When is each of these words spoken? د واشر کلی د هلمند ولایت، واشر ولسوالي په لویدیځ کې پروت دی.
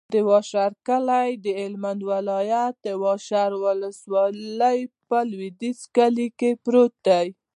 د 0.13 0.15
واشر 0.29 0.71
کلی 0.87 1.29
د 1.45 1.45
هلمند 1.61 2.01
ولایت، 2.11 2.79
واشر 3.03 3.49
ولسوالي 3.63 4.79
په 5.07 5.17
لویدیځ 5.29 5.79
کې 6.39 6.51
پروت 6.63 6.93
دی. 7.07 7.27